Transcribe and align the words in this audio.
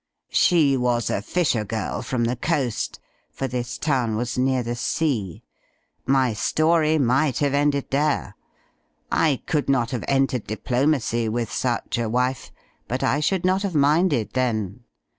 She 0.31 0.75
was 0.77 1.11
a 1.11 1.21
fisher 1.21 1.63
girl 1.63 2.01
from 2.01 2.23
the 2.23 2.35
coast; 2.35 2.99
for 3.29 3.47
this 3.47 3.77
town 3.77 4.15
was 4.15 4.35
near 4.35 4.63
the 4.63 4.75
sea. 4.75 5.43
My 6.07 6.33
story 6.33 6.97
might 6.97 7.37
have 7.37 7.53
ended 7.53 7.91
there. 7.91 8.35
I 9.11 9.43
could 9.45 9.69
not 9.69 9.91
have 9.91 10.03
entered 10.07 10.47
diplomacy 10.47 11.29
with 11.29 11.51
such 11.51 11.99
a 11.99 12.09
wife, 12.09 12.51
but 12.87 13.03
I 13.03 13.19
should 13.19 13.45
not 13.45 13.61
have 13.61 13.75
minded 13.75 14.31
then. 14.33 14.85